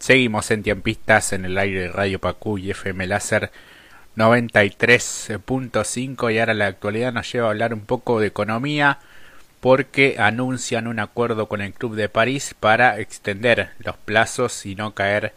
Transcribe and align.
Seguimos 0.00 0.50
en 0.50 0.62
tiempistas 0.62 1.34
en 1.34 1.44
el 1.44 1.58
aire 1.58 1.82
de 1.82 1.88
Radio 1.88 2.18
Pacú 2.18 2.56
y 2.56 2.70
FM 2.70 3.06
Láser 3.06 3.50
93.5 4.16 6.32
y 6.32 6.38
ahora 6.38 6.54
la 6.54 6.68
actualidad 6.68 7.12
nos 7.12 7.30
lleva 7.30 7.48
a 7.48 7.50
hablar 7.50 7.74
un 7.74 7.82
poco 7.82 8.18
de 8.18 8.28
economía 8.28 8.98
porque 9.60 10.16
anuncian 10.18 10.86
un 10.86 11.00
acuerdo 11.00 11.48
con 11.48 11.60
el 11.60 11.74
Club 11.74 11.96
de 11.96 12.08
París 12.08 12.54
para 12.58 12.98
extender 12.98 13.72
los 13.78 13.98
plazos 13.98 14.64
y 14.64 14.74
no 14.74 14.94
caer 14.94 15.34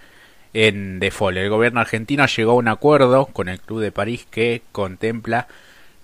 en 0.54 1.02
default. 1.02 1.40
El 1.40 1.50
gobierno 1.50 1.82
argentino 1.82 2.26
llegó 2.26 2.54
a 2.54 2.56
un 2.56 2.70
acuerdo 2.70 3.26
con 3.26 3.50
el 3.50 3.60
Club 3.60 3.82
de 3.82 3.92
París 3.92 4.26
que 4.32 4.62
contempla 4.72 5.50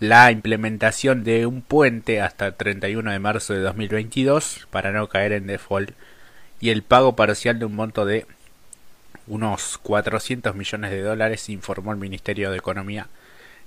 la 0.02 0.34
implementación 0.34 1.24
de 1.24 1.46
un 1.46 1.62
puente 1.62 2.20
hasta 2.20 2.48
el 2.48 2.56
31 2.56 3.10
de 3.10 3.20
marzo 3.20 3.54
de 3.54 3.62
2022 3.62 4.68
para 4.70 4.92
no 4.92 5.08
caer 5.08 5.32
en 5.32 5.48
default 5.48 5.92
y 6.60 6.72
el 6.72 6.84
pago 6.84 7.16
parcial 7.16 7.58
de 7.58 7.64
un 7.64 7.76
monto 7.76 8.06
de 8.06 8.26
unos 9.30 9.78
400 9.78 10.56
millones 10.56 10.92
de 10.92 11.02
dólares, 11.02 11.48
informó 11.50 11.94
el 11.94 11.98
Ministerio 11.98 12.52
de 12.52 12.58
Economía, 12.58 13.08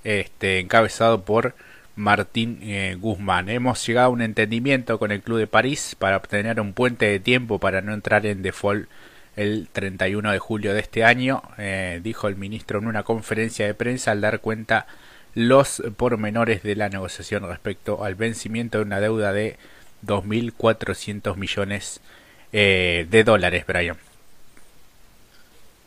este, 0.04 0.58
encabezado 0.58 1.24
por 1.24 1.54
Martín 1.96 2.58
eh, 2.62 2.96
Guzmán. 3.00 3.48
Hemos 3.48 3.86
llegado 3.86 4.08
a 4.08 4.10
un 4.10 4.22
entendimiento 4.22 4.98
con 4.98 5.12
el 5.12 5.22
Club 5.22 5.38
de 5.38 5.46
París 5.46 5.96
para 5.98 6.16
obtener 6.16 6.60
un 6.60 6.72
puente 6.72 7.06
de 7.06 7.20
tiempo 7.20 7.58
para 7.58 7.80
no 7.80 7.94
entrar 7.94 8.26
en 8.26 8.42
default 8.42 8.88
el 9.36 9.68
31 9.72 10.32
de 10.32 10.38
julio 10.38 10.74
de 10.74 10.80
este 10.80 11.04
año, 11.04 11.42
eh, 11.56 12.00
dijo 12.02 12.28
el 12.28 12.36
ministro 12.36 12.78
en 12.78 12.86
una 12.86 13.02
conferencia 13.02 13.66
de 13.66 13.74
prensa 13.74 14.10
al 14.10 14.20
dar 14.20 14.40
cuenta 14.40 14.86
los 15.34 15.82
pormenores 15.96 16.62
de 16.62 16.76
la 16.76 16.90
negociación 16.90 17.48
respecto 17.48 18.04
al 18.04 18.14
vencimiento 18.14 18.78
de 18.78 18.84
una 18.84 19.00
deuda 19.00 19.32
de 19.32 19.56
2.400 20.06 21.36
millones 21.36 22.00
eh, 22.52 23.06
de 23.10 23.24
dólares, 23.24 23.64
Brian. 23.66 23.96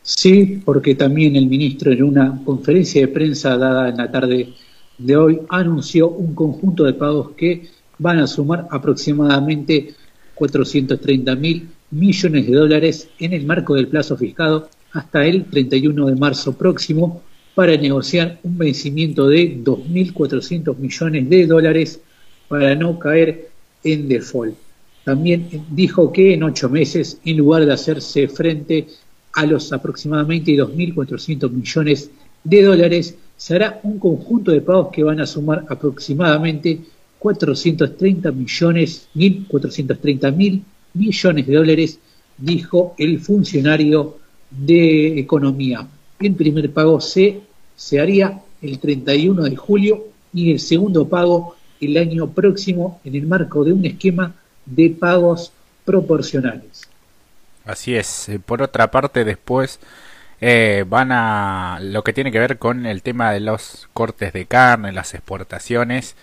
Sí, 0.06 0.62
porque 0.64 0.94
también 0.94 1.34
el 1.34 1.46
ministro 1.46 1.90
en 1.90 2.04
una 2.04 2.40
conferencia 2.44 3.00
de 3.00 3.08
prensa 3.08 3.58
dada 3.58 3.88
en 3.88 3.96
la 3.96 4.08
tarde 4.08 4.54
de 4.98 5.16
hoy 5.16 5.40
anunció 5.48 6.10
un 6.10 6.32
conjunto 6.32 6.84
de 6.84 6.94
pagos 6.94 7.32
que 7.36 7.66
van 7.98 8.20
a 8.20 8.28
sumar 8.28 8.68
aproximadamente 8.70 9.94
430 10.36 11.34
mil 11.34 11.68
millones 11.90 12.46
de 12.46 12.52
dólares 12.52 13.08
en 13.18 13.32
el 13.32 13.44
marco 13.46 13.74
del 13.74 13.88
plazo 13.88 14.16
fijado 14.16 14.68
hasta 14.92 15.26
el 15.26 15.46
31 15.46 16.06
de 16.06 16.14
marzo 16.14 16.56
próximo 16.56 17.22
para 17.56 17.76
negociar 17.76 18.38
un 18.44 18.58
vencimiento 18.58 19.26
de 19.26 19.58
2.400 19.58 20.76
millones 20.78 21.28
de 21.28 21.46
dólares 21.48 22.00
para 22.46 22.76
no 22.76 22.96
caer 23.00 23.48
en 23.82 24.08
default. 24.08 24.54
También 25.02 25.48
dijo 25.70 26.12
que 26.12 26.34
en 26.34 26.44
ocho 26.44 26.68
meses, 26.68 27.20
en 27.24 27.38
lugar 27.38 27.66
de 27.66 27.72
hacerse 27.72 28.28
frente 28.28 28.86
a 29.36 29.44
los 29.44 29.72
aproximadamente 29.72 30.52
2.400 30.52 31.50
millones 31.50 32.10
de 32.42 32.62
dólares, 32.62 33.16
se 33.36 33.54
hará 33.54 33.80
un 33.82 33.98
conjunto 33.98 34.50
de 34.50 34.62
pagos 34.62 34.88
que 34.90 35.04
van 35.04 35.20
a 35.20 35.26
sumar 35.26 35.66
aproximadamente 35.68 36.80
430 37.18 38.32
millones, 38.32 39.08
1.430 39.14 40.34
mil 40.34 40.64
millones 40.94 41.46
de 41.46 41.54
dólares, 41.54 41.98
dijo 42.38 42.94
el 42.98 43.20
funcionario 43.20 44.16
de 44.50 45.18
Economía. 45.20 45.86
El 46.18 46.34
primer 46.34 46.70
pago 46.72 46.98
se, 47.00 47.40
se 47.76 48.00
haría 48.00 48.40
el 48.62 48.78
31 48.78 49.44
de 49.44 49.56
julio 49.56 50.04
y 50.32 50.50
el 50.52 50.60
segundo 50.60 51.06
pago 51.08 51.56
el 51.78 51.98
año 51.98 52.30
próximo 52.30 53.00
en 53.04 53.16
el 53.16 53.26
marco 53.26 53.64
de 53.64 53.74
un 53.74 53.84
esquema 53.84 54.34
de 54.64 54.90
pagos 54.90 55.52
proporcionales. 55.84 56.88
Así 57.66 57.96
es. 57.96 58.28
Eh, 58.28 58.38
por 58.38 58.62
otra 58.62 58.90
parte, 58.90 59.24
después 59.24 59.80
eh, 60.40 60.84
van 60.88 61.12
a 61.12 61.78
lo 61.82 62.04
que 62.04 62.12
tiene 62.12 62.32
que 62.32 62.38
ver 62.38 62.58
con 62.58 62.86
el 62.86 63.02
tema 63.02 63.32
de 63.32 63.40
los 63.40 63.88
cortes 63.92 64.32
de 64.32 64.46
carne, 64.46 64.92
las 64.92 65.14
exportaciones 65.14 66.16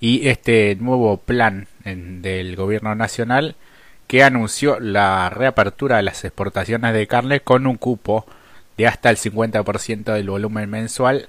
y 0.00 0.28
este 0.28 0.76
nuevo 0.76 1.18
plan 1.18 1.68
del 1.84 2.56
gobierno 2.56 2.94
nacional 2.94 3.56
que 4.06 4.22
anunció 4.22 4.78
la 4.80 5.30
reapertura 5.30 5.96
de 5.96 6.02
las 6.04 6.24
exportaciones 6.24 6.92
de 6.94 7.06
carne 7.06 7.40
con 7.40 7.66
un 7.66 7.76
cupo 7.76 8.26
de 8.76 8.86
hasta 8.86 9.10
el 9.10 9.16
50% 9.16 10.12
del 10.12 10.30
volumen 10.30 10.70
mensual 10.70 11.28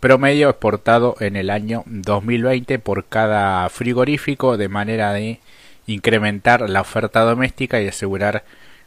promedio 0.00 0.50
exportado 0.50 1.16
en 1.20 1.34
el 1.34 1.48
año 1.48 1.82
2020 1.86 2.78
por 2.78 3.06
cada 3.06 3.68
frigorífico 3.70 4.58
de 4.58 4.68
manera 4.68 5.12
de 5.14 5.40
incrementar 5.86 6.68
la 6.68 6.82
oferta 6.82 7.20
doméstica 7.20 7.80
y 7.80 7.88
asegurar 7.88 8.44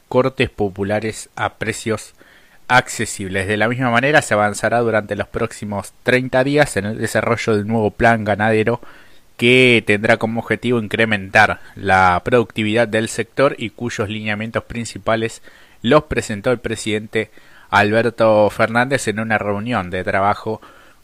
cortes 0.08 0.50
populares 0.50 1.30
a 1.36 1.56
precios 1.56 2.14
accesibles. 2.68 3.48
De 3.48 3.58
la 3.58 3.68
misma 3.68 3.92
manera 3.92 4.22
se 4.22 4.34
avanzará 4.34 4.80
durante 4.80 5.16
los 5.16 5.28
próximos 5.28 5.94
30 6.04 6.44
días 6.44 6.78
en 6.78 6.86
el 6.86 6.98
desarrollo 6.98 7.56
del 7.56 7.68
nuevo 7.68 7.92
plan 7.92 8.24
ganadero 8.24 8.82
que 9.38 9.84
tendrá 9.86 10.18
como 10.18 10.42
objetivo 10.42 10.80
incrementar 10.80 11.60
la 11.76 12.20
productividad 12.26 12.88
del 12.88 13.08
sector 13.08 13.56
y 13.58 13.70
cuyos 13.70 14.10
lineamientos 14.10 14.64
principales 14.64 15.44
los 15.84 16.06
presentó 16.06 16.52
el 16.52 16.60
presidente 16.60 17.30
Alberto 17.70 18.50
Fernández 18.50 19.08
en 19.08 19.20
una 19.20 19.38
reunión 19.38 19.90
de 19.92 20.04
trabajo 20.04 20.60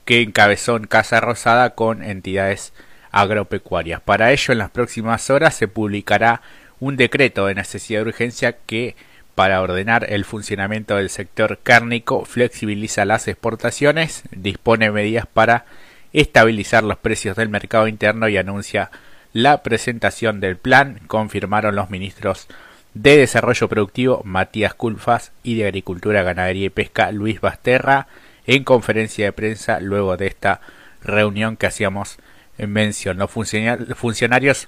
que 0.06 0.22
encabezó 0.22 0.75
en 0.75 0.88
Casa 0.88 1.22
Rosada 1.22 1.72
con 1.75 2.03
entidades 2.03 2.74
agropecuarias. 3.12 4.02
Para 4.02 4.31
ello, 4.31 4.52
en 4.52 4.58
las 4.58 4.72
próximas 4.72 5.30
horas 5.30 5.53
se 5.53 5.68
publicará 5.68 6.41
un 6.83 6.97
decreto 6.97 7.45
de 7.45 7.55
necesidad 7.55 8.01
de 8.01 8.09
urgencia 8.09 8.57
que, 8.66 8.97
para 9.35 9.61
ordenar 9.61 10.05
el 10.11 10.25
funcionamiento 10.25 10.97
del 10.97 11.09
sector 11.09 11.59
cárnico, 11.63 12.25
flexibiliza 12.25 13.05
las 13.05 13.29
exportaciones, 13.29 14.23
dispone 14.31 14.91
medidas 14.91 15.25
para 15.25 15.63
estabilizar 16.11 16.83
los 16.83 16.97
precios 16.97 17.38
del 17.38 17.47
mercado 17.47 17.88
interno 17.88 18.27
y 18.27 18.35
anuncia 18.35 18.91
la 19.31 19.63
presentación 19.63 20.41
del 20.41 20.57
plan, 20.57 20.99
confirmaron 21.07 21.73
los 21.77 21.89
ministros 21.89 22.49
de 22.93 23.16
Desarrollo 23.16 23.69
Productivo 23.69 24.22
Matías 24.25 24.73
Culfas 24.73 25.31
y 25.41 25.55
de 25.55 25.67
Agricultura, 25.67 26.22
Ganadería 26.22 26.66
y 26.66 26.69
Pesca 26.69 27.13
Luis 27.13 27.39
Basterra 27.39 28.07
en 28.45 28.66
conferencia 28.66 29.23
de 29.23 29.31
prensa 29.31 29.79
luego 29.79 30.17
de 30.17 30.27
esta 30.27 30.59
reunión 31.01 31.55
que 31.55 31.67
hacíamos 31.67 32.17
en 32.57 32.73
mención. 32.73 33.17
Los 33.17 33.31
funcionarios 33.31 34.67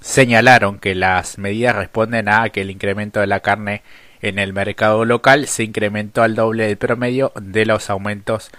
señalaron 0.00 0.78
que 0.78 0.94
las 0.94 1.38
medidas 1.38 1.76
responden 1.76 2.28
a 2.28 2.48
que 2.50 2.62
el 2.62 2.70
incremento 2.70 3.20
de 3.20 3.26
la 3.26 3.40
carne 3.40 3.82
en 4.20 4.38
el 4.38 4.52
mercado 4.52 5.04
local 5.04 5.46
se 5.46 5.64
incrementó 5.64 6.22
al 6.22 6.34
doble 6.34 6.66
del 6.66 6.76
promedio 6.76 7.32
de 7.40 7.66
los 7.66 7.90
aumentos 7.90 8.50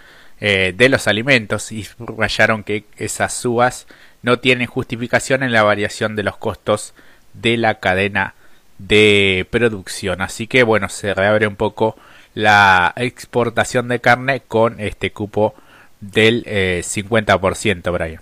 eh, 0.41 0.73
de 0.75 0.87
los 0.87 1.07
alimentos 1.07 1.71
y 1.73 1.83
subrayaron 1.83 2.63
que 2.63 2.85
esas 2.97 3.33
subas 3.33 3.87
no 4.21 4.39
tienen 4.39 4.67
justificación 4.67 5.43
en 5.43 5.51
la 5.51 5.63
variación 5.63 6.15
de 6.15 6.23
los 6.23 6.37
costos 6.37 6.93
de 7.33 7.57
la 7.57 7.79
cadena 7.79 8.35
de 8.77 9.45
producción. 9.49 10.21
Así 10.21 10.47
que 10.47 10.63
bueno, 10.63 10.87
se 10.87 11.13
reabre 11.13 11.45
un 11.45 11.57
poco 11.57 11.97
la 12.33 12.93
exportación 12.95 13.89
de 13.89 13.99
carne 13.99 14.41
con 14.47 14.79
este 14.79 15.11
cupo 15.11 15.55
del 15.99 16.45
50%, 16.45 17.87
eh, 17.87 17.91
Brian. 17.91 18.21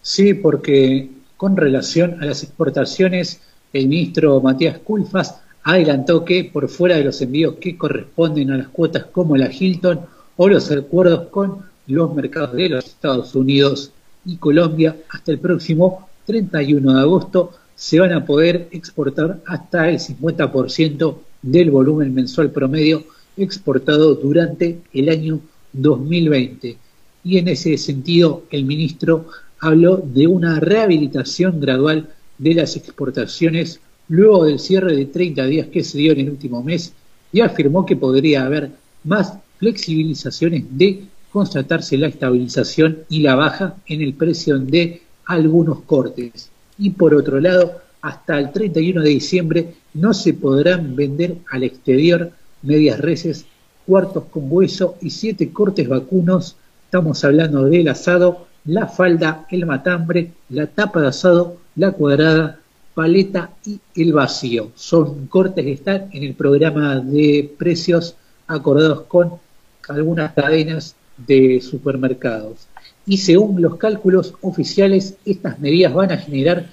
Sí, 0.00 0.32
porque 0.32 1.10
con 1.36 1.56
relación 1.56 2.22
a 2.22 2.26
las 2.26 2.42
exportaciones, 2.42 3.40
el 3.72 3.88
ministro 3.88 4.40
Matías 4.40 4.78
Culfas 4.78 5.40
adelantó 5.62 6.24
que 6.24 6.44
por 6.44 6.68
fuera 6.68 6.96
de 6.96 7.04
los 7.04 7.20
envíos 7.20 7.56
que 7.60 7.76
corresponden 7.76 8.50
a 8.50 8.56
las 8.56 8.68
cuotas 8.68 9.06
como 9.06 9.36
la 9.36 9.50
Hilton 9.52 10.00
o 10.36 10.48
los 10.48 10.70
acuerdos 10.70 11.28
con 11.28 11.64
los 11.86 12.14
mercados 12.14 12.52
de 12.54 12.68
los 12.68 12.86
Estados 12.86 13.34
Unidos 13.34 13.90
y 14.24 14.36
Colombia, 14.36 14.96
hasta 15.08 15.32
el 15.32 15.38
próximo 15.38 16.08
31 16.26 16.94
de 16.94 17.00
agosto 17.00 17.52
se 17.74 18.00
van 18.00 18.12
a 18.12 18.24
poder 18.24 18.68
exportar 18.70 19.40
hasta 19.46 19.88
el 19.88 19.98
50% 19.98 21.16
del 21.42 21.70
volumen 21.70 22.14
mensual 22.14 22.50
promedio 22.50 23.04
exportado 23.36 24.14
durante 24.14 24.80
el 24.92 25.08
año 25.08 25.40
2020. 25.72 26.76
Y 27.22 27.38
en 27.38 27.48
ese 27.48 27.76
sentido, 27.76 28.44
el 28.50 28.64
ministro 28.64 29.26
habló 29.60 29.96
de 29.96 30.26
una 30.26 30.60
rehabilitación 30.60 31.60
gradual 31.60 32.08
de 32.38 32.54
las 32.54 32.76
exportaciones 32.76 33.80
luego 34.08 34.44
del 34.44 34.58
cierre 34.58 34.94
de 34.94 35.06
30 35.06 35.46
días 35.46 35.68
que 35.68 35.82
se 35.82 35.98
dio 35.98 36.12
en 36.12 36.20
el 36.20 36.30
último 36.30 36.62
mes 36.62 36.92
y 37.32 37.40
afirmó 37.40 37.84
que 37.84 37.96
podría 37.96 38.44
haber 38.44 38.70
más 39.04 39.34
flexibilizaciones 39.58 40.64
de 40.70 41.04
constatarse 41.32 41.98
la 41.98 42.08
estabilización 42.08 42.98
y 43.08 43.20
la 43.20 43.34
baja 43.34 43.76
en 43.86 44.02
el 44.02 44.14
precio 44.14 44.58
de 44.58 45.02
algunos 45.26 45.80
cortes. 45.82 46.50
Y 46.78 46.90
por 46.90 47.14
otro 47.14 47.40
lado, 47.40 47.80
hasta 48.00 48.38
el 48.38 48.52
31 48.52 49.02
de 49.02 49.08
diciembre 49.08 49.74
no 49.94 50.14
se 50.14 50.34
podrán 50.34 50.94
vender 50.94 51.38
al 51.50 51.64
exterior 51.64 52.30
medias 52.62 53.00
reses, 53.00 53.46
cuartos 53.86 54.24
con 54.30 54.44
hueso 54.48 54.96
y 55.00 55.10
siete 55.10 55.52
cortes 55.52 55.88
vacunos. 55.88 56.56
Estamos 56.84 57.24
hablando 57.24 57.64
del 57.64 57.88
asado, 57.88 58.45
la 58.66 58.86
falda, 58.86 59.46
el 59.50 59.66
matambre, 59.66 60.32
la 60.50 60.66
tapa 60.66 61.00
de 61.00 61.08
asado, 61.08 61.56
la 61.76 61.92
cuadrada 61.92 62.58
paleta 62.94 63.50
y 63.64 63.78
el 63.94 64.12
vacío. 64.12 64.72
Son 64.74 65.26
cortes 65.26 65.64
que 65.64 65.72
están 65.72 66.08
en 66.12 66.24
el 66.24 66.34
programa 66.34 66.96
de 66.96 67.54
precios 67.58 68.16
acordados 68.46 69.02
con 69.02 69.32
algunas 69.88 70.32
cadenas 70.32 70.96
de 71.16 71.60
supermercados. 71.60 72.66
Y 73.06 73.18
según 73.18 73.62
los 73.62 73.76
cálculos 73.76 74.34
oficiales, 74.40 75.16
estas 75.24 75.58
medidas 75.60 75.94
van 75.94 76.10
a 76.10 76.18
generar 76.18 76.70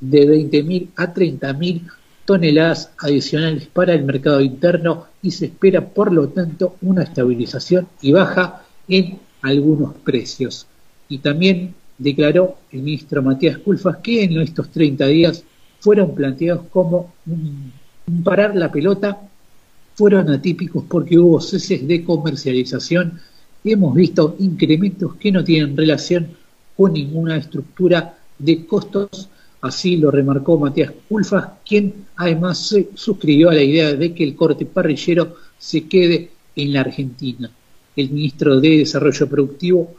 de 0.00 0.26
20.000 0.26 0.88
a 0.96 1.14
30.000 1.14 1.82
toneladas 2.24 2.90
adicionales 2.98 3.66
para 3.66 3.94
el 3.94 4.04
mercado 4.04 4.40
interno 4.40 5.06
y 5.22 5.30
se 5.30 5.46
espera, 5.46 5.86
por 5.86 6.12
lo 6.12 6.28
tanto, 6.28 6.76
una 6.82 7.04
estabilización 7.04 7.86
y 8.02 8.12
baja 8.12 8.62
en 8.88 9.20
algunos 9.42 9.94
precios. 9.94 10.66
Y 11.08 11.18
también 11.18 11.74
declaró 11.98 12.56
el 12.72 12.82
ministro 12.82 13.22
Matías 13.22 13.58
Culfas 13.58 13.98
que 13.98 14.24
en 14.24 14.40
estos 14.40 14.70
30 14.70 15.06
días 15.06 15.44
fueron 15.80 16.14
planteados 16.14 16.66
como 16.70 17.14
un, 17.26 17.72
parar 18.22 18.56
la 18.56 18.70
pelota, 18.70 19.18
fueron 19.94 20.28
atípicos 20.30 20.84
porque 20.88 21.18
hubo 21.18 21.40
ceses 21.40 21.86
de 21.86 22.04
comercialización 22.04 23.20
y 23.64 23.72
hemos 23.72 23.94
visto 23.94 24.36
incrementos 24.38 25.14
que 25.16 25.32
no 25.32 25.42
tienen 25.42 25.76
relación 25.76 26.28
con 26.76 26.92
ninguna 26.92 27.36
estructura 27.36 28.18
de 28.38 28.66
costos 28.66 29.28
Así 29.66 29.96
lo 29.96 30.10
remarcó 30.10 30.58
Matías 30.58 30.92
Culfas, 31.08 31.48
quien 31.66 32.06
además 32.16 32.68
se 32.68 32.90
suscribió 32.94 33.50
a 33.50 33.54
la 33.54 33.62
idea 33.62 33.94
de 33.94 34.14
que 34.14 34.22
el 34.22 34.36
corte 34.36 34.64
parrillero 34.66 35.34
se 35.58 35.88
quede 35.88 36.30
en 36.54 36.72
la 36.72 36.82
Argentina. 36.82 37.50
El 37.96 38.10
ministro 38.10 38.60
de 38.60 38.78
Desarrollo 38.78 39.26
Productivo 39.26 39.94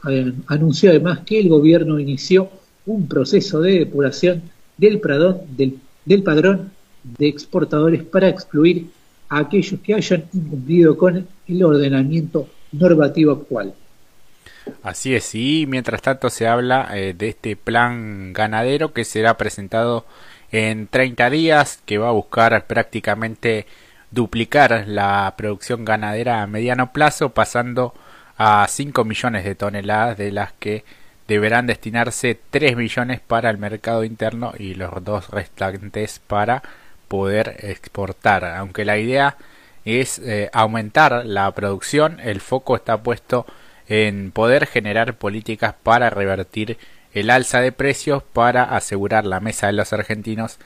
anunció 0.46 0.90
además 0.90 1.20
que 1.26 1.40
el 1.40 1.48
gobierno 1.48 1.98
inició 1.98 2.48
un 2.86 3.08
proceso 3.08 3.60
de 3.60 3.80
depuración 3.80 4.42
del, 4.76 5.00
del 6.04 6.22
padrón 6.22 6.70
de 7.02 7.28
exportadores 7.28 8.04
para 8.04 8.28
excluir 8.28 8.86
a 9.28 9.40
aquellos 9.40 9.80
que 9.80 9.94
hayan 9.94 10.24
incumplido 10.32 10.96
con 10.96 11.26
el 11.46 11.64
ordenamiento 11.64 12.48
normativo 12.72 13.32
actual. 13.32 13.74
Así 14.82 15.14
es, 15.14 15.34
y 15.34 15.66
mientras 15.66 16.02
tanto 16.02 16.30
se 16.30 16.46
habla 16.46 16.88
eh, 16.94 17.14
de 17.14 17.28
este 17.28 17.56
plan 17.56 18.32
ganadero 18.32 18.92
que 18.92 19.04
será 19.04 19.36
presentado 19.36 20.04
en 20.50 20.86
30 20.86 21.30
días, 21.30 21.82
que 21.84 21.98
va 21.98 22.08
a 22.08 22.12
buscar 22.12 22.66
prácticamente 22.66 23.66
duplicar 24.10 24.84
la 24.86 25.34
producción 25.36 25.84
ganadera 25.84 26.42
a 26.42 26.46
mediano 26.46 26.92
plazo, 26.92 27.30
pasando 27.30 27.94
a 28.36 28.66
5 28.68 29.04
millones 29.04 29.44
de 29.44 29.54
toneladas, 29.54 30.16
de 30.16 30.32
las 30.32 30.52
que 30.52 30.84
deberán 31.26 31.66
destinarse 31.66 32.38
3 32.50 32.76
millones 32.76 33.20
para 33.20 33.50
el 33.50 33.58
mercado 33.58 34.04
interno 34.04 34.52
y 34.58 34.74
los 34.74 35.04
dos 35.04 35.28
restantes 35.30 36.20
para 36.26 36.62
poder 37.08 37.56
exportar. 37.60 38.44
Aunque 38.44 38.84
la 38.84 38.98
idea 38.98 39.36
es 39.84 40.18
eh, 40.20 40.50
aumentar 40.52 41.26
la 41.26 41.50
producción, 41.52 42.20
el 42.20 42.40
foco 42.40 42.76
está 42.76 43.02
puesto 43.02 43.46
en 43.88 44.32
poder 44.32 44.66
generar 44.66 45.14
políticas 45.14 45.74
para 45.82 46.10
revertir 46.10 46.78
el 47.14 47.30
alza 47.30 47.60
de 47.60 47.72
precios 47.72 48.22
para 48.22 48.64
asegurar 48.64 49.24
la 49.24 49.40
mesa 49.40 49.66
de 49.66 49.72
los 49.72 49.92
argentinos 49.92 50.58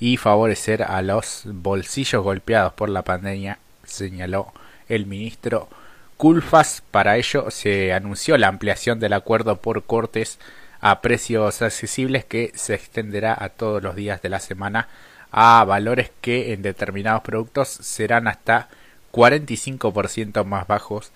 y 0.00 0.16
favorecer 0.16 0.82
a 0.82 1.02
los 1.02 1.42
bolsillos 1.44 2.24
golpeados 2.24 2.72
por 2.72 2.88
la 2.88 3.02
pandemia, 3.02 3.58
señaló 3.84 4.52
el 4.88 5.06
ministro 5.06 5.68
Culfas. 6.16 6.82
Para 6.90 7.18
ello 7.18 7.50
se 7.50 7.92
anunció 7.92 8.38
la 8.38 8.48
ampliación 8.48 8.98
del 8.98 9.12
acuerdo 9.12 9.56
por 9.56 9.84
cortes 9.84 10.38
a 10.80 11.02
precios 11.02 11.60
accesibles 11.60 12.24
que 12.24 12.50
se 12.54 12.74
extenderá 12.74 13.36
a 13.38 13.50
todos 13.50 13.82
los 13.82 13.94
días 13.94 14.22
de 14.22 14.30
la 14.30 14.40
semana 14.40 14.88
a 15.30 15.62
valores 15.64 16.10
que 16.22 16.52
en 16.52 16.62
determinados 16.62 17.22
productos 17.22 17.68
serán 17.68 18.26
hasta 18.26 18.68
45% 19.12 20.44
más 20.44 20.66
bajos 20.66 21.12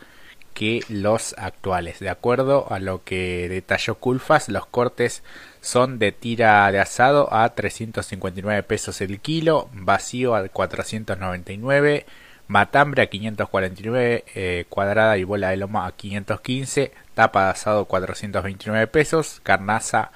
que 0.52 0.84
los 0.88 1.34
actuales. 1.38 1.98
De 1.98 2.10
acuerdo 2.10 2.66
a 2.70 2.78
lo 2.78 3.02
que 3.02 3.48
detalló 3.48 3.96
Culfas, 3.96 4.48
los 4.48 4.66
cortes 4.66 5.22
son 5.64 5.98
de 5.98 6.12
tira 6.12 6.70
de 6.70 6.78
asado 6.78 7.32
a 7.32 7.48
359 7.54 8.62
pesos 8.64 9.00
el 9.00 9.18
kilo, 9.18 9.70
vacío 9.72 10.34
a 10.34 10.46
499, 10.46 12.04
matambre 12.48 13.02
a 13.02 13.06
549, 13.06 14.24
eh, 14.34 14.66
cuadrada 14.68 15.16
y 15.16 15.24
bola 15.24 15.48
de 15.48 15.56
loma 15.56 15.86
a 15.86 15.92
515, 15.92 16.92
tapa 17.14 17.46
de 17.46 17.50
asado 17.52 17.86
429 17.86 18.86
pesos, 18.88 19.40
carnaza 19.42 20.10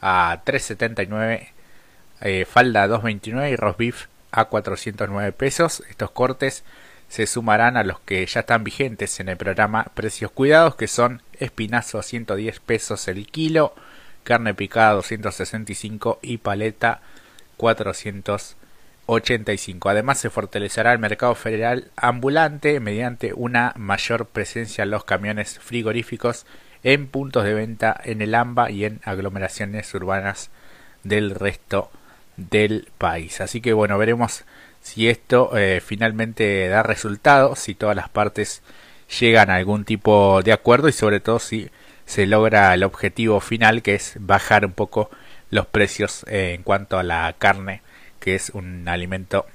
a 0.00 0.40
379, 0.42 1.52
eh, 2.22 2.46
falda 2.46 2.84
a 2.84 2.88
229 2.88 3.50
y 3.50 3.56
roast 3.56 3.78
beef 3.78 4.06
a 4.32 4.46
409 4.46 5.32
pesos. 5.32 5.82
Estos 5.90 6.12
cortes 6.12 6.64
se 7.08 7.26
sumarán 7.26 7.76
a 7.76 7.84
los 7.84 8.00
que 8.00 8.24
ya 8.24 8.40
están 8.40 8.64
vigentes 8.64 9.20
en 9.20 9.28
el 9.28 9.36
programa 9.36 9.84
Precios 9.92 10.30
Cuidados, 10.30 10.76
que 10.76 10.88
son 10.88 11.20
espinazo 11.38 11.98
a 11.98 12.02
110 12.02 12.60
pesos 12.60 13.06
el 13.08 13.26
kilo, 13.26 13.74
carne 14.24 14.54
picada 14.54 14.94
265 14.94 16.18
y 16.22 16.38
paleta 16.38 17.02
485. 17.56 19.88
Además 19.88 20.18
se 20.18 20.30
fortalecerá 20.30 20.92
el 20.92 20.98
mercado 20.98 21.36
federal 21.36 21.92
ambulante 21.96 22.80
mediante 22.80 23.32
una 23.34 23.72
mayor 23.76 24.26
presencia 24.26 24.82
en 24.82 24.90
los 24.90 25.04
camiones 25.04 25.60
frigoríficos 25.60 26.44
en 26.82 27.06
puntos 27.06 27.44
de 27.44 27.54
venta 27.54 27.96
en 28.04 28.20
el 28.22 28.34
AMBA 28.34 28.70
y 28.70 28.84
en 28.84 29.00
aglomeraciones 29.04 29.94
urbanas 29.94 30.50
del 31.02 31.30
resto 31.30 31.90
del 32.36 32.88
país. 32.98 33.40
Así 33.40 33.60
que 33.60 33.72
bueno, 33.72 33.96
veremos 33.98 34.44
si 34.80 35.08
esto 35.08 35.56
eh, 35.56 35.80
finalmente 35.84 36.68
da 36.68 36.82
resultado, 36.82 37.54
si 37.56 37.74
todas 37.74 37.96
las 37.96 38.10
partes 38.10 38.62
llegan 39.18 39.50
a 39.50 39.56
algún 39.56 39.84
tipo 39.84 40.42
de 40.42 40.52
acuerdo 40.52 40.88
y 40.88 40.92
sobre 40.92 41.20
todo 41.20 41.38
si 41.38 41.70
se 42.06 42.26
logra 42.26 42.74
el 42.74 42.84
objetivo 42.84 43.40
final 43.40 43.82
que 43.82 43.94
es 43.94 44.14
bajar 44.20 44.64
un 44.66 44.72
poco 44.72 45.10
los 45.50 45.66
precios 45.66 46.24
eh, 46.28 46.54
en 46.54 46.62
cuanto 46.62 46.98
a 46.98 47.02
la 47.02 47.34
carne 47.38 47.82
que 48.20 48.34
es 48.34 48.50
un 48.50 48.88
alimento 48.88 49.46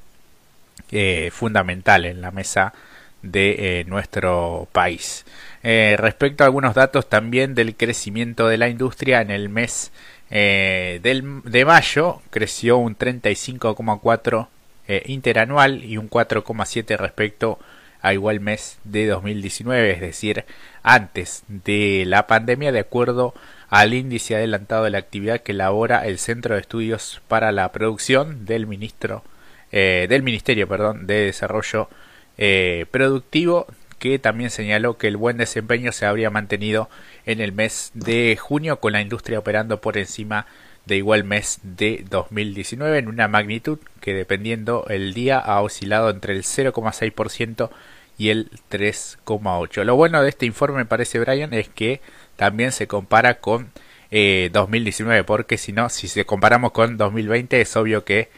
eh, 0.91 1.29
fundamental 1.31 2.05
en 2.05 2.21
la 2.21 2.31
mesa 2.31 2.73
de 3.21 3.83
nuestro 3.87 4.69
país. 4.71 5.25
respecto 5.61 6.43
a 6.43 6.47
algunos 6.47 6.73
datos 6.73 7.09
también 7.09 7.53
del 7.53 7.75
crecimiento 7.75 8.47
de 8.47 8.57
la 8.57 8.69
industria 8.69 9.21
en 9.21 9.29
el 9.29 9.49
mes 9.49 9.91
del, 10.29 11.41
de 11.43 11.65
mayo 11.65 12.21
creció 12.29 12.77
un 12.77 12.97
35,4 12.97 14.47
eh, 14.91 15.03
interanual 15.05 15.85
y 15.85 15.97
un 15.97 16.09
4,7 16.09 16.97
respecto 16.97 17.59
a 17.61 17.79
igual 18.03 18.39
mes 18.39 18.79
de 18.83 19.07
2019, 19.07 19.91
es 19.91 20.01
decir, 20.01 20.45
antes 20.83 21.44
de 21.47 22.03
la 22.07 22.27
pandemia, 22.27 22.71
de 22.71 22.79
acuerdo 22.79 23.33
al 23.69 23.94
índice 23.94 24.35
adelantado 24.35 24.85
de 24.85 24.89
la 24.89 24.97
actividad 24.97 25.41
que 25.41 25.51
elabora 25.51 26.06
el 26.07 26.18
Centro 26.18 26.56
de 26.56 26.61
Estudios 26.61 27.21
para 27.27 27.51
la 27.51 27.71
Producción 27.71 28.45
del 28.45 28.68
ministro 28.68 29.23
eh, 29.71 30.07
del 30.09 30.23
Ministerio, 30.23 30.68
de 30.68 31.25
Desarrollo 31.25 31.89
eh, 32.37 32.85
Productivo, 32.89 33.68
que 33.99 34.18
también 34.18 34.49
señaló 34.49 34.97
que 34.97 35.07
el 35.07 35.18
buen 35.18 35.37
desempeño 35.37 35.91
se 35.91 36.06
habría 36.06 36.29
mantenido 36.29 36.89
en 37.25 37.41
el 37.41 37.51
mes 37.51 37.91
de 37.94 38.37
junio 38.39 38.79
con 38.79 38.94
la 38.94 39.01
industria 39.01 39.39
operando 39.39 39.81
por 39.81 39.97
encima 39.97 40.45
de 40.45 40.69
igual 40.95 41.23
mes 41.23 41.59
de 41.63 42.05
2019 42.09 42.97
en 42.97 43.07
una 43.07 43.27
magnitud 43.27 43.79
que 44.01 44.13
dependiendo 44.13 44.85
el 44.89 45.13
día 45.13 45.39
ha 45.39 45.61
oscilado 45.61 46.09
entre 46.09 46.33
el 46.33 46.43
0,6% 46.43 47.69
y 48.17 48.29
el 48.29 48.51
3,8%. 48.69 49.83
Lo 49.83 49.95
bueno 49.95 50.21
de 50.21 50.29
este 50.29 50.45
informe, 50.45 50.85
parece 50.85 51.19
Brian, 51.19 51.53
es 51.53 51.69
que 51.69 52.01
también 52.35 52.71
se 52.71 52.87
compara 52.87 53.39
con 53.39 53.71
2019, 54.11 55.19
eh, 55.19 55.23
porque 55.23 55.57
si 55.57 55.71
no, 55.71 55.89
si 55.89 56.07
se 56.07 56.25
comparamos 56.25 56.71
con 56.71 56.97
2020 56.97 57.61
es 57.61 57.75
obvio 57.75 58.03
que 58.03 58.29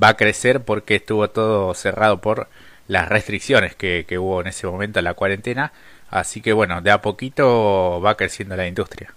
va 0.00 0.08
a 0.08 0.16
crecer 0.16 0.62
porque 0.64 0.96
estuvo 0.96 1.28
todo 1.30 1.74
cerrado 1.74 2.20
por 2.20 2.48
las 2.88 3.08
restricciones 3.08 3.74
que, 3.76 4.04
que 4.08 4.18
hubo 4.18 4.40
en 4.40 4.48
ese 4.48 4.66
momento, 4.66 5.00
la 5.02 5.14
cuarentena. 5.14 5.72
Así 6.10 6.40
que 6.40 6.52
bueno, 6.52 6.80
de 6.80 6.90
a 6.90 7.02
poquito 7.02 8.00
va 8.00 8.16
creciendo 8.16 8.56
la 8.56 8.66
industria. 8.66 9.14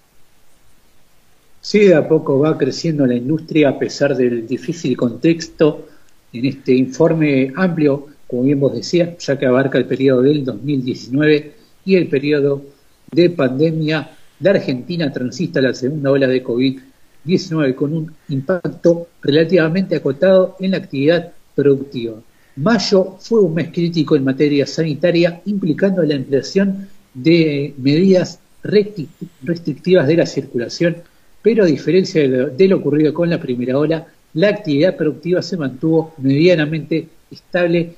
Sí, 1.63 1.79
de 1.85 1.93
a 1.93 2.07
poco 2.07 2.39
va 2.39 2.57
creciendo 2.57 3.05
la 3.05 3.13
industria 3.13 3.69
a 3.69 3.77
pesar 3.77 4.17
del 4.17 4.47
difícil 4.47 4.97
contexto 4.97 5.87
en 6.33 6.45
este 6.45 6.73
informe 6.73 7.53
amplio, 7.55 8.07
como 8.25 8.43
bien 8.43 8.59
vos 8.59 8.73
decías, 8.73 9.15
ya 9.19 9.37
que 9.37 9.45
abarca 9.45 9.77
el 9.77 9.85
periodo 9.85 10.23
del 10.23 10.43
2019 10.43 11.53
y 11.85 11.95
el 11.95 12.07
periodo 12.07 12.63
de 13.11 13.29
pandemia. 13.29 14.09
La 14.39 14.51
Argentina 14.51 15.11
transista 15.13 15.61
la 15.61 15.75
segunda 15.75 16.09
ola 16.09 16.27
de 16.27 16.43
COVID-19 16.43 17.75
con 17.75 17.93
un 17.93 18.11
impacto 18.29 19.09
relativamente 19.21 19.97
acotado 19.97 20.55
en 20.59 20.71
la 20.71 20.77
actividad 20.77 21.31
productiva. 21.53 22.15
Mayo 22.55 23.17
fue 23.19 23.39
un 23.39 23.53
mes 23.53 23.69
crítico 23.69 24.15
en 24.15 24.23
materia 24.23 24.65
sanitaria, 24.65 25.41
implicando 25.45 26.01
la 26.01 26.15
ampliación 26.15 26.87
de 27.13 27.75
medidas 27.77 28.39
restrictivas 28.63 30.07
de 30.07 30.17
la 30.17 30.25
circulación 30.25 31.03
pero 31.41 31.63
a 31.63 31.67
diferencia 31.67 32.27
de 32.27 32.67
lo, 32.67 32.77
ocurrido 32.77 33.13
con 33.13 33.29
la 33.29 33.39
primera 33.39 33.77
ola, 33.77 34.07
la 34.33 34.49
actividad 34.49 34.95
productiva 34.95 35.41
se 35.41 35.57
mantuvo 35.57 36.13
medianamente 36.17 37.07
estable, 37.29 37.95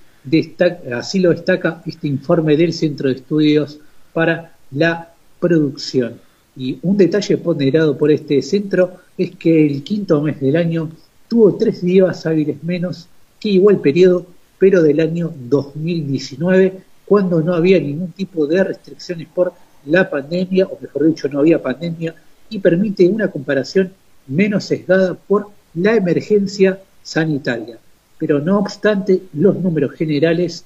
así 0.94 1.20
lo 1.20 1.32
destaca 1.32 1.82
este 1.86 2.08
informe 2.08 2.56
del 2.56 2.74
Centro 2.74 3.10
de 3.10 3.16
Estudios 3.16 3.80
para 4.14 4.56
la 4.72 5.14
Producción. 5.40 6.20
Y 6.56 6.78
un 6.84 6.98
detalle 6.98 7.38
ponderado 7.38 7.98
por 7.98 8.12
este 8.12 8.42
centro 8.42 9.02
es 9.18 9.36
que 9.36 9.66
el 9.66 9.84
quinto 9.84 10.22
mes 10.22 10.40
del 10.40 10.56
año 10.56 10.90
tuvo 11.28 11.56
tres 11.56 11.82
días 11.82 12.26
hábiles 12.26 12.64
menos 12.64 13.08
que 13.40 13.50
igual 13.50 13.80
periodo, 13.80 14.26
pero 14.58 14.82
del 14.82 15.00
año 15.02 15.34
2019, 15.50 16.74
cuando 17.06 17.42
no 17.42 17.54
había 17.54 17.80
ningún 17.80 18.12
tipo 18.12 18.48
de 18.48 18.64
restricciones 18.64 19.28
por 19.28 19.52
la 19.86 20.10
pandemia, 20.10 20.68
o 20.68 20.78
mejor 20.80 21.08
dicho, 21.08 21.28
no 21.28 21.40
había 21.40 21.62
pandemia, 21.62 22.16
y 22.54 22.60
permite 22.60 23.08
una 23.08 23.30
comparación 23.30 23.92
menos 24.28 24.66
sesgada 24.66 25.16
por 25.16 25.48
la 25.74 25.96
emergencia 25.96 26.80
sanitaria. 27.02 27.78
Pero 28.18 28.40
no 28.40 28.60
obstante, 28.60 29.24
los 29.34 29.58
números 29.58 29.94
generales, 29.94 30.66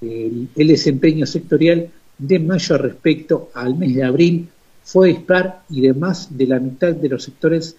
el, 0.00 0.48
desempeño 0.54 1.26
sectorial 1.26 1.90
de 2.18 2.38
mayo 2.38 2.78
respecto 2.78 3.50
al 3.54 3.76
mes 3.76 3.94
de 3.94 4.04
abril 4.04 4.48
fue 4.82 5.08
dispar 5.08 5.62
y 5.68 5.82
de 5.82 5.94
más 5.94 6.36
de 6.36 6.46
la 6.46 6.58
mitad 6.58 6.92
de 6.92 7.08
los 7.08 7.22
sectores 7.22 7.76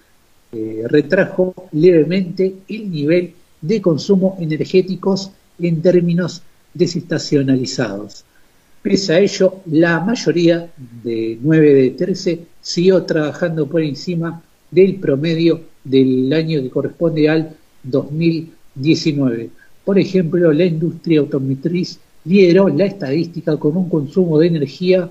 eh, 0.52 0.84
retrajo 0.88 1.54
levemente 1.72 2.56
el 2.68 2.92
nivel 2.92 3.34
de 3.62 3.82
consumo 3.82 4.38
energéticos 4.40 5.32
en 5.60 5.82
términos 5.82 6.42
desestacionalizados. 6.74 8.24
Pese 8.82 9.14
a 9.14 9.20
ello, 9.20 9.56
la 9.66 10.00
mayoría 10.00 10.72
de 11.04 11.38
9 11.42 11.74
de 11.74 11.90
13 11.92 12.40
siguió 12.62 13.04
trabajando 13.04 13.68
por 13.68 13.82
encima 13.82 14.42
del 14.72 14.96
promedio 14.96 15.62
del 15.84 16.32
año 16.32 16.62
que 16.62 16.70
corresponde 16.70 17.28
al 17.28 17.58
2019. 17.84 19.50
Por 19.84 20.00
ejemplo, 20.00 20.54
la 20.54 20.64
industria 20.66 21.20
automotriz 21.20 22.00
lideró 22.26 22.70
la 22.70 22.86
estadística 22.86 23.58
con 23.58 23.76
un 23.76 23.90
consumo 23.90 24.38
de 24.40 24.48
energía 24.48 25.10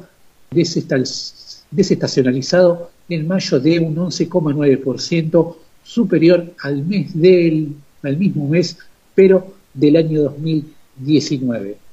desestacionalizado 0.51 2.91
en 3.09 3.27
mayo 3.27 3.61
de 3.61 3.79
un 3.81 3.97
11,9%, 3.97 5.57
superior 5.83 6.55
al 6.63 6.85
mes 6.85 7.19
del 7.19 7.75
al 8.03 8.17
mismo 8.17 8.49
mes, 8.49 8.79
pero 9.15 9.55
del 9.75 9.97
año 9.97 10.23
2019. 10.23 11.88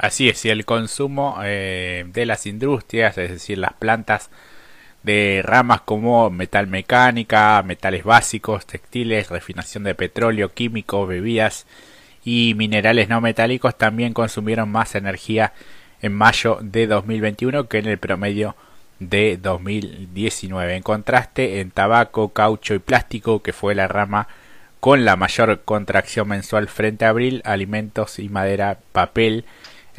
Así 0.00 0.30
es, 0.30 0.42
y 0.46 0.48
el 0.48 0.64
consumo 0.64 1.38
eh, 1.44 2.06
de 2.08 2.24
las 2.24 2.46
industrias, 2.46 3.18
es 3.18 3.30
decir, 3.30 3.58
las 3.58 3.74
plantas 3.74 4.30
de 5.02 5.42
ramas 5.44 5.82
como 5.82 6.30
metal 6.30 6.68
mecánica, 6.68 7.62
metales 7.62 8.02
básicos, 8.04 8.64
textiles, 8.64 9.28
refinación 9.28 9.84
de 9.84 9.94
petróleo, 9.94 10.54
químicos, 10.54 11.06
bebidas 11.06 11.66
y 12.24 12.54
minerales 12.56 13.10
no 13.10 13.20
metálicos 13.20 13.76
también 13.76 14.14
consumieron 14.14 14.70
más 14.70 14.94
energía 14.94 15.52
en 16.00 16.14
mayo 16.14 16.58
de 16.62 16.86
2021 16.86 17.68
que 17.68 17.78
en 17.78 17.86
el 17.86 17.98
promedio 17.98 18.56
de 19.00 19.36
2019. 19.36 20.76
En 20.76 20.82
contraste, 20.82 21.60
en 21.60 21.72
tabaco, 21.72 22.30
caucho 22.30 22.72
y 22.74 22.78
plástico, 22.78 23.42
que 23.42 23.52
fue 23.52 23.74
la 23.74 23.86
rama 23.86 24.28
con 24.80 25.04
la 25.04 25.16
mayor 25.16 25.60
contracción 25.62 26.28
mensual 26.28 26.68
frente 26.68 27.04
a 27.04 27.10
abril, 27.10 27.42
alimentos 27.44 28.18
y 28.18 28.30
madera, 28.30 28.78
papel, 28.92 29.44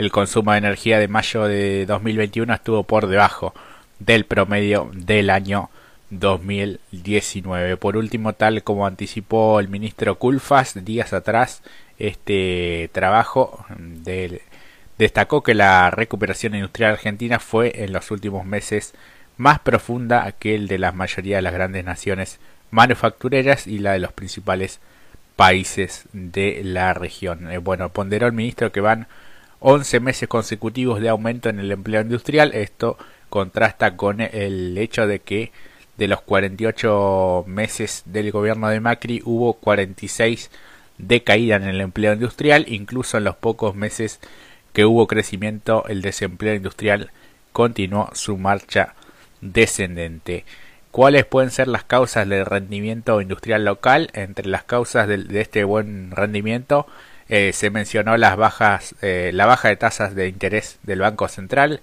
el 0.01 0.11
consumo 0.11 0.51
de 0.51 0.57
energía 0.57 0.97
de 0.97 1.07
mayo 1.07 1.43
de 1.43 1.85
2021 1.85 2.51
estuvo 2.55 2.81
por 2.81 3.05
debajo 3.05 3.53
del 3.99 4.25
promedio 4.25 4.89
del 4.95 5.29
año 5.29 5.69
2019. 6.09 7.77
Por 7.77 7.97
último, 7.97 8.33
tal 8.33 8.63
como 8.63 8.87
anticipó 8.87 9.59
el 9.59 9.67
ministro 9.67 10.17
Culfas 10.17 10.83
días 10.83 11.13
atrás, 11.13 11.61
este 11.99 12.89
trabajo 12.93 13.63
destacó 14.97 15.43
que 15.43 15.53
la 15.53 15.91
recuperación 15.91 16.55
industrial 16.55 16.93
argentina 16.93 17.37
fue 17.37 17.83
en 17.83 17.93
los 17.93 18.09
últimos 18.09 18.43
meses 18.43 18.95
más 19.37 19.59
profunda 19.59 20.31
que 20.31 20.55
el 20.55 20.67
de 20.67 20.79
la 20.79 20.91
mayoría 20.91 21.35
de 21.35 21.43
las 21.43 21.53
grandes 21.53 21.85
naciones 21.85 22.39
manufactureras 22.71 23.67
y 23.67 23.77
la 23.77 23.93
de 23.93 23.99
los 23.99 24.13
principales 24.13 24.79
países 25.35 26.05
de 26.11 26.61
la 26.63 26.95
región. 26.95 27.51
Eh, 27.51 27.59
bueno, 27.59 27.89
ponderó 27.89 28.25
el 28.25 28.33
ministro 28.33 28.71
que 28.71 28.81
van 28.81 29.05
11 29.61 29.99
meses 29.99 30.27
consecutivos 30.27 30.99
de 31.01 31.09
aumento 31.09 31.47
en 31.47 31.59
el 31.59 31.71
empleo 31.71 32.01
industrial. 32.01 32.53
Esto 32.53 32.97
contrasta 33.29 33.95
con 33.95 34.19
el 34.19 34.77
hecho 34.77 35.05
de 35.07 35.19
que 35.19 35.51
de 35.97 36.07
los 36.07 36.21
48 36.21 37.45
meses 37.47 38.01
del 38.05 38.31
gobierno 38.31 38.69
de 38.69 38.79
Macri 38.79 39.21
hubo 39.23 39.53
46 39.53 40.49
de 40.97 41.23
caída 41.23 41.57
en 41.57 41.63
el 41.63 41.79
empleo 41.79 42.13
industrial, 42.13 42.65
incluso 42.67 43.17
en 43.17 43.23
los 43.23 43.35
pocos 43.35 43.75
meses 43.75 44.19
que 44.73 44.85
hubo 44.85 45.05
crecimiento 45.05 45.85
el 45.87 46.01
desempleo 46.01 46.55
industrial 46.55 47.11
continuó 47.51 48.09
su 48.13 48.37
marcha 48.37 48.95
descendente. 49.41 50.43
¿Cuáles 50.89 51.25
pueden 51.25 51.51
ser 51.51 51.67
las 51.67 51.83
causas 51.83 52.27
del 52.27 52.45
rendimiento 52.47 53.21
industrial 53.21 53.63
local? 53.63 54.09
Entre 54.13 54.47
las 54.47 54.63
causas 54.63 55.07
de 55.07 55.39
este 55.39 55.63
buen 55.63 56.11
rendimiento 56.11 56.87
eh, 57.31 57.53
se 57.53 57.69
mencionó 57.69 58.17
las 58.17 58.35
bajas, 58.35 58.93
eh, 59.01 59.31
la 59.33 59.45
baja 59.45 59.69
de 59.69 59.77
tasas 59.77 60.15
de 60.15 60.27
interés 60.27 60.79
del 60.83 60.99
Banco 60.99 61.29
Central, 61.29 61.79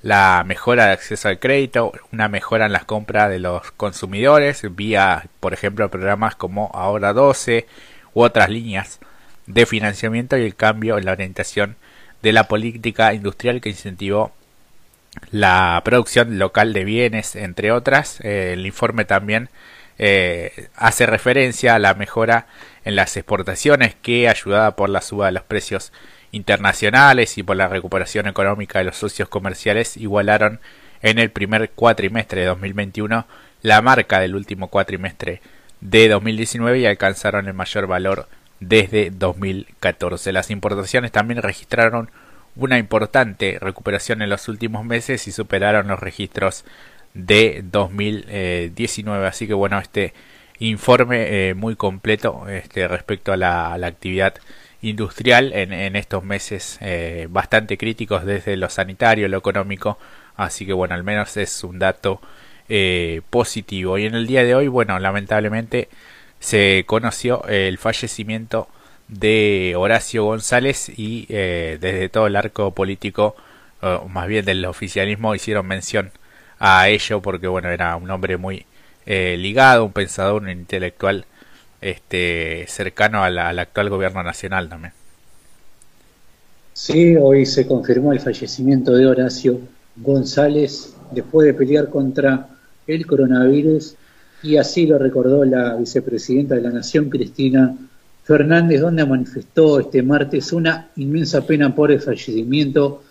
la 0.00 0.44
mejora 0.46 0.86
de 0.86 0.92
acceso 0.92 1.28
al 1.28 1.40
crédito, 1.40 1.92
una 2.12 2.28
mejora 2.28 2.66
en 2.66 2.72
las 2.72 2.84
compras 2.84 3.28
de 3.28 3.40
los 3.40 3.72
consumidores 3.72 4.62
vía, 4.76 5.26
por 5.40 5.54
ejemplo, 5.54 5.90
programas 5.90 6.36
como 6.36 6.70
Ahora 6.72 7.12
12 7.12 7.66
u 8.14 8.22
otras 8.22 8.48
líneas 8.48 9.00
de 9.46 9.66
financiamiento 9.66 10.38
y 10.38 10.44
el 10.44 10.54
cambio 10.54 10.98
en 10.98 11.06
la 11.06 11.12
orientación 11.12 11.74
de 12.22 12.32
la 12.32 12.46
política 12.46 13.12
industrial 13.12 13.60
que 13.60 13.70
incentivó 13.70 14.30
la 15.32 15.82
producción 15.84 16.38
local 16.38 16.72
de 16.72 16.84
bienes, 16.84 17.34
entre 17.34 17.72
otras. 17.72 18.20
Eh, 18.20 18.52
el 18.52 18.66
informe 18.66 19.04
también 19.04 19.48
hace 20.76 21.06
referencia 21.06 21.74
a 21.74 21.78
la 21.78 21.94
mejora 21.94 22.46
en 22.84 22.96
las 22.96 23.16
exportaciones 23.16 23.94
que, 23.94 24.28
ayudada 24.28 24.74
por 24.76 24.88
la 24.88 25.00
suba 25.00 25.26
de 25.26 25.32
los 25.32 25.44
precios 25.44 25.92
internacionales 26.32 27.38
y 27.38 27.42
por 27.42 27.56
la 27.56 27.68
recuperación 27.68 28.26
económica 28.26 28.78
de 28.78 28.86
los 28.86 28.96
socios 28.96 29.28
comerciales, 29.28 29.96
igualaron 29.96 30.60
en 31.02 31.18
el 31.18 31.30
primer 31.30 31.70
cuatrimestre 31.70 32.40
de 32.40 32.46
2021 32.46 33.26
la 33.62 33.82
marca 33.82 34.18
del 34.20 34.34
último 34.34 34.68
cuatrimestre 34.68 35.40
de 35.80 36.08
2019 36.08 36.78
y 36.80 36.86
alcanzaron 36.86 37.46
el 37.46 37.54
mayor 37.54 37.86
valor 37.86 38.28
desde 38.60 39.10
2014. 39.10 40.32
Las 40.32 40.50
importaciones 40.50 41.12
también 41.12 41.42
registraron 41.42 42.10
una 42.54 42.78
importante 42.78 43.58
recuperación 43.60 44.22
en 44.22 44.30
los 44.30 44.48
últimos 44.48 44.84
meses 44.84 45.26
y 45.26 45.32
superaron 45.32 45.88
los 45.88 46.00
registros 46.00 46.64
de 47.14 47.62
2019. 47.64 49.26
Así 49.26 49.46
que 49.46 49.54
bueno, 49.54 49.78
este 49.78 50.12
informe 50.58 51.48
eh, 51.50 51.54
muy 51.54 51.76
completo 51.76 52.48
este, 52.48 52.86
respecto 52.88 53.32
a 53.32 53.36
la, 53.36 53.74
actividad 53.74 54.34
industrial 54.80 55.52
en, 55.52 55.94
estos 55.96 56.24
meses 56.24 56.78
eh, 56.80 57.28
bastante 57.30 57.78
críticos 57.78 58.24
desde 58.24 58.56
lo 58.56 58.68
sanitario, 58.68 59.28
lo 59.28 59.38
económico, 59.38 59.98
así 60.36 60.66
que 60.66 60.72
bueno, 60.72 60.94
al 60.94 61.04
menos 61.04 61.36
es 61.36 61.62
un 61.62 61.78
dato 61.78 62.20
eh, 62.68 63.22
positivo. 63.30 63.98
Y 63.98 64.06
en 64.06 64.14
el 64.14 64.26
día 64.26 64.44
de 64.44 64.54
hoy, 64.54 64.68
bueno, 64.68 64.98
lamentablemente 64.98 65.88
se 66.40 66.84
conoció 66.86 67.44
el 67.46 67.78
fallecimiento 67.78 68.68
de 69.06 69.74
Horacio 69.76 70.24
González 70.24 70.90
y 70.96 71.26
desde 71.26 72.08
todo 72.08 72.26
el 72.26 72.34
arco 72.34 72.72
político, 72.74 73.36
o 73.80 74.08
más 74.08 74.26
bien 74.26 74.44
del 74.44 74.64
oficialismo, 74.64 75.34
hicieron 75.34 75.66
mención 75.66 76.10
a 76.64 76.88
ello 76.88 77.20
porque 77.20 77.48
bueno, 77.48 77.70
era 77.70 77.96
un 77.96 78.08
hombre 78.08 78.36
muy 78.36 78.64
eh, 79.04 79.36
ligado, 79.36 79.84
un 79.84 79.92
pensador, 79.92 80.42
un 80.42 80.48
intelectual 80.48 81.26
este, 81.80 82.66
cercano 82.68 83.24
al, 83.24 83.36
actual 83.58 83.90
gobierno 83.90 84.22
nacional 84.22 84.68
también. 84.68 84.92
Sí, 86.72 87.16
hoy 87.16 87.46
se 87.46 87.66
confirmó 87.66 88.12
el 88.12 88.20
fallecimiento 88.20 88.92
de 88.92 89.08
Horacio 89.08 89.58
González 89.96 90.94
después 91.10 91.46
de 91.46 91.54
pelear 91.54 91.90
contra 91.90 92.46
el 92.86 93.06
coronavirus 93.06 93.96
y 94.44 94.56
así 94.56 94.86
lo 94.86 94.98
recordó 94.98 95.44
la 95.44 95.74
vicepresidenta 95.74 96.54
de 96.54 96.60
la 96.60 96.70
Nación, 96.70 97.10
Cristina 97.10 97.74
Fernández, 98.22 98.80
donde 98.80 99.04
manifestó 99.04 99.80
este 99.80 100.00
martes 100.04 100.52
una 100.52 100.90
inmensa 100.94 101.44
pena 101.44 101.74
por 101.74 101.90
el 101.90 102.00
fallecimiento 102.00 103.02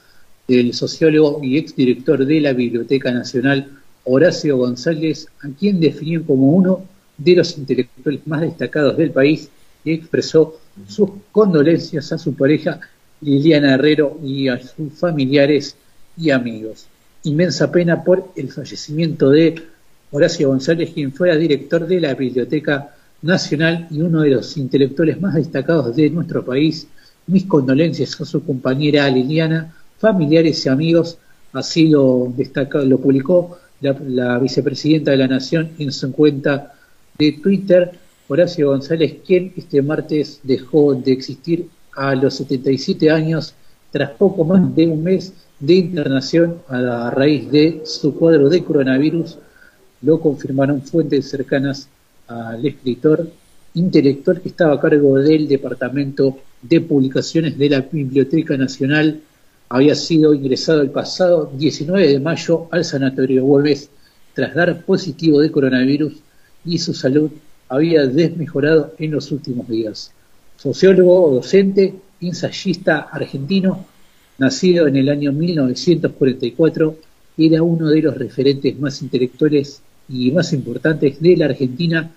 del 0.47 0.73
sociólogo 0.73 1.39
y 1.43 1.57
exdirector 1.57 2.25
de 2.25 2.41
la 2.41 2.53
Biblioteca 2.53 3.11
Nacional, 3.11 3.69
Horacio 4.03 4.57
González, 4.57 5.27
a 5.41 5.49
quien 5.49 5.79
definió 5.79 6.25
como 6.25 6.51
uno 6.51 6.83
de 7.17 7.35
los 7.35 7.57
intelectuales 7.57 8.25
más 8.25 8.41
destacados 8.41 8.97
del 8.97 9.11
país 9.11 9.49
y 9.83 9.93
expresó 9.93 10.59
sus 10.87 11.09
condolencias 11.31 12.11
a 12.11 12.17
su 12.17 12.33
pareja 12.33 12.79
Liliana 13.21 13.75
Herrero 13.75 14.19
y 14.23 14.47
a 14.47 14.59
sus 14.59 14.93
familiares 14.93 15.75
y 16.17 16.31
amigos. 16.31 16.87
Inmensa 17.23 17.71
pena 17.71 18.03
por 18.03 18.31
el 18.35 18.51
fallecimiento 18.51 19.29
de 19.29 19.61
Horacio 20.11 20.49
González, 20.49 20.91
quien 20.93 21.13
fuera 21.13 21.35
director 21.35 21.87
de 21.87 21.99
la 21.99 22.15
Biblioteca 22.15 22.95
nacional 23.21 23.87
y 23.91 24.01
uno 24.01 24.21
de 24.21 24.31
los 24.31 24.57
intelectuales 24.57 25.21
más 25.21 25.35
destacados 25.35 25.95
de 25.95 26.09
nuestro 26.09 26.43
país. 26.43 26.87
Mis 27.27 27.45
condolencias 27.45 28.19
a 28.19 28.25
su 28.25 28.43
compañera 28.43 29.07
Liliana, 29.09 29.73
familiares 30.01 30.65
y 30.65 30.69
amigos. 30.69 31.17
Así 31.53 31.87
lo, 31.87 32.33
destacado, 32.35 32.85
lo 32.85 32.97
publicó 32.97 33.57
la, 33.81 34.39
vicepresidenta 34.39 35.11
de 35.11 35.17
la 35.17 35.27
Nación 35.27 35.71
en 35.79 35.91
su 35.91 36.11
cuenta 36.11 36.73
de 37.17 37.33
Twitter, 37.33 37.91
Horacio 38.27 38.67
González, 38.69 39.15
quien 39.25 39.53
este 39.55 39.81
martes 39.81 40.39
dejó 40.43 40.95
de 40.95 41.11
existir 41.11 41.67
a 41.95 42.15
los 42.15 42.35
77 42.35 43.09
años 43.09 43.53
tras 43.91 44.11
poco 44.11 44.45
más 44.45 44.73
de 44.75 44.87
un 44.87 45.03
mes 45.03 45.33
de 45.59 45.73
internación 45.75 46.57
a 46.67 47.11
raíz 47.11 47.51
de 47.51 47.81
su 47.85 48.15
cuadro 48.15 48.49
de 48.49 48.63
coronavirus. 48.63 49.37
Lo 50.01 50.19
confirmaron 50.19 50.81
fuentes 50.81 51.29
cercanas 51.29 51.87
al 52.27 52.65
escritor 52.65 53.27
intelectual 53.73 54.41
que 54.41 54.49
estaba 54.49 54.75
a 54.75 54.79
cargo 54.79 55.17
del 55.19 55.47
Departamento 55.47 56.37
de 56.61 56.81
Publicaciones 56.81 57.57
de 57.57 57.69
la 57.69 57.81
Biblioteca 57.81 58.57
Nacional. 58.57 59.21
Había 59.73 59.95
sido 59.95 60.33
ingresado 60.33 60.81
el 60.81 60.89
pasado 60.89 61.49
19 61.57 62.05
de 62.05 62.19
mayo 62.19 62.67
al 62.71 62.83
Sanatorio 62.83 63.45
Güemes 63.45 63.89
tras 64.33 64.53
dar 64.53 64.83
positivo 64.83 65.39
de 65.39 65.49
coronavirus 65.49 66.13
y 66.65 66.77
su 66.77 66.93
salud 66.93 67.31
había 67.69 68.05
desmejorado 68.05 68.93
en 68.99 69.11
los 69.11 69.31
últimos 69.31 69.69
días. 69.69 70.11
Sociólogo, 70.57 71.35
docente, 71.35 71.95
ensayista 72.19 73.07
argentino, 73.13 73.85
nacido 74.39 74.87
en 74.87 74.97
el 74.97 75.07
año 75.07 75.31
1944, 75.31 76.97
era 77.37 77.63
uno 77.63 77.87
de 77.87 78.01
los 78.01 78.17
referentes 78.17 78.77
más 78.77 79.01
intelectuales 79.01 79.81
y 80.09 80.31
más 80.31 80.51
importantes 80.51 81.21
de 81.21 81.37
la 81.37 81.45
Argentina 81.45 82.11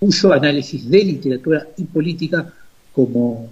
cuyo 0.00 0.32
análisis 0.32 0.90
de 0.90 1.04
literatura 1.04 1.68
y 1.76 1.84
política 1.84 2.52
como, 2.92 3.50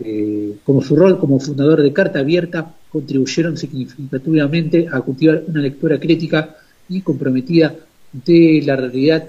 eh, 0.00 0.56
como 0.64 0.82
su 0.82 0.96
rol 0.96 1.20
como 1.20 1.38
fundador 1.38 1.82
de 1.82 1.92
Carta 1.92 2.18
Abierta 2.18 2.74
contribuyeron 2.90 3.56
significativamente 3.56 4.88
a 4.90 5.00
cultivar 5.00 5.44
una 5.46 5.60
lectura 5.60 5.98
crítica 5.98 6.56
y 6.88 7.00
comprometida 7.02 7.74
de 8.12 8.62
la 8.64 8.76
realidad. 8.76 9.24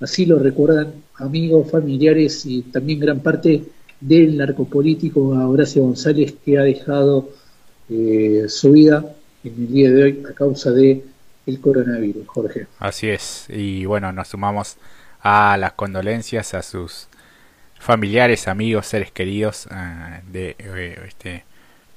Así 0.00 0.26
lo 0.26 0.38
recuerdan 0.38 0.92
amigos, 1.16 1.70
familiares 1.70 2.44
y 2.46 2.62
también 2.62 3.00
gran 3.00 3.20
parte 3.20 3.62
del 4.00 4.36
narcopolítico 4.36 5.20
Horacio 5.28 5.82
González 5.82 6.34
que 6.44 6.58
ha 6.58 6.62
dejado 6.62 7.30
eh, 7.88 8.46
su 8.48 8.72
vida 8.72 9.04
en 9.44 9.54
el 9.54 9.72
día 9.72 9.90
de 9.90 10.02
hoy 10.02 10.22
a 10.28 10.34
causa 10.34 10.70
de 10.72 11.04
el 11.46 11.60
coronavirus, 11.60 12.26
Jorge. 12.26 12.66
Así 12.78 13.08
es, 13.08 13.46
y 13.50 13.84
bueno, 13.84 14.12
nos 14.12 14.28
sumamos 14.28 14.76
a 15.20 15.56
las 15.58 15.72
condolencias 15.72 16.54
a 16.54 16.62
sus 16.62 17.08
familiares, 17.78 18.48
amigos, 18.48 18.86
seres 18.86 19.12
queridos 19.12 19.66
eh, 19.70 20.20
de 20.32 20.56
eh, 20.58 20.98
este 21.06 21.44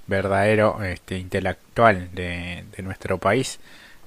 verdadero 0.07 0.83
este, 0.83 1.17
intelectual 1.17 2.09
de, 2.13 2.63
nuestro 2.83 3.17
país. 3.17 3.59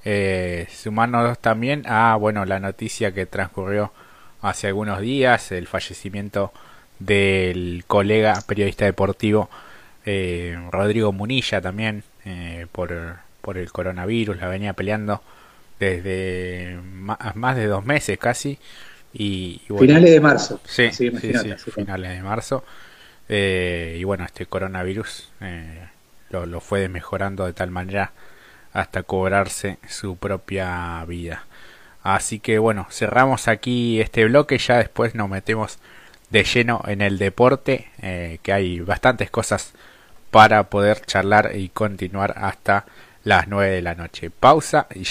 Eh, 0.04 0.66
sumándonos 0.71 1.38
también 1.38 1.85
a 1.87 2.16
bueno 2.16 2.47
la 2.47 2.59
noticia 2.59 3.12
que 3.12 3.26
transcurrió 3.26 3.92
hace 4.40 4.66
algunos 4.69 5.00
días, 5.00 5.52
el 5.52 5.66
fallecimiento 5.66 6.52
del 6.99 7.85
colega 7.87 8.40
periodista 8.47 8.87
deportivo 8.87 9.50
eh, 10.07 10.59
Rodrigo 10.71 11.12
Munilla 11.12 11.61
también 11.61 12.02
por, 12.73 13.19
por 13.42 13.59
el 13.59 13.71
coronavirus, 13.73 14.38
la 14.38 14.49
venía 14.49 14.73
peleando 14.73 15.23
desde 15.78 16.78
más 17.35 17.57
de 17.57 17.66
dos 17.66 17.85
meses 17.85 18.19
casi 18.19 18.59
y, 19.12 19.61
finales 19.78 20.11
de 20.11 20.21
marzo. 20.21 20.61
Sí, 20.64 20.90
sí, 20.92 21.11
finales 21.11 22.11
de 22.16 22.23
marzo. 22.23 22.64
Eh, 23.32 23.96
y 24.00 24.02
bueno, 24.02 24.25
este 24.25 24.44
coronavirus 24.44 25.30
eh, 25.40 25.87
lo, 26.30 26.60
fue 26.60 26.80
desmejorando 26.80 27.46
de 27.46 27.52
tal 27.52 27.70
manera 27.70 28.10
hasta 28.73 29.04
cobrarse 29.04 29.78
su 29.88 30.16
propia 30.16 31.04
vida. 31.06 31.45
Así 32.02 32.40
que 32.40 32.58
bueno, 32.58 32.88
cerramos 32.90 33.47
aquí 33.47 34.00
este 34.00 34.25
bloque, 34.25 34.58
ya 34.58 34.78
después 34.78 35.14
nos 35.14 35.28
metemos 35.28 35.78
de 36.30 36.43
lleno 36.43 36.82
en 36.88 37.02
el 37.02 37.19
deporte, 37.19 37.88
eh, 38.02 38.38
que 38.43 38.52
hay 38.52 38.80
bastantes 38.80 39.30
cosas 39.30 39.75
para 40.32 40.64
poder 40.64 41.00
charlar 41.06 41.52
y 41.54 41.69
continuar 41.69 42.34
hasta 42.36 42.84
las 43.23 43.47
9 43.47 43.71
de 43.76 43.82
la 43.82 43.95
noche. 43.95 44.30
Pausa 44.30 44.88
y 44.93 45.04